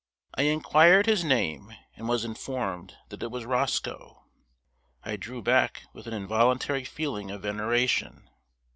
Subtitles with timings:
[0.33, 4.23] I inquired his name, and was informed that it was ROSCOE.
[5.03, 8.27] I drew back with an involuntary feeling of veneration.